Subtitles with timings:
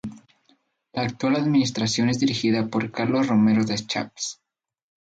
[0.93, 4.41] La actual administración es dirigida por Carlos Romero Deschamps.